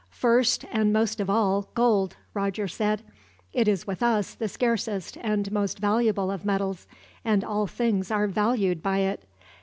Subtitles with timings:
[0.09, 3.03] "First, and most of all, gold," Roger said.
[3.53, 6.87] "It is with us the scarcest and most valuable of metals,
[7.23, 9.23] and all things are valued by it.